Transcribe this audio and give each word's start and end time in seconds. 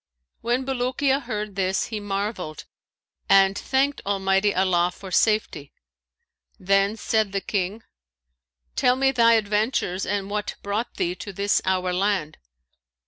When 0.41 0.65
Bulukiya 0.65 1.21
heard 1.21 1.53
this, 1.55 1.85
he 1.93 1.99
marvelled 1.99 2.65
and 3.29 3.55
thanked 3.55 4.01
Allah 4.03 4.13
Almighty 4.15 4.51
for 4.97 5.11
safety. 5.11 5.71
Then 6.59 6.97
said 6.97 7.33
the 7.33 7.39
King, 7.39 7.83
'Tell 8.75 8.95
me 8.95 9.11
thy 9.11 9.33
adventures 9.33 10.07
and 10.07 10.27
what 10.27 10.55
brought 10.63 10.95
thee 10.95 11.13
to 11.13 11.31
this 11.31 11.61
our 11.65 11.93
land.' 11.93 12.39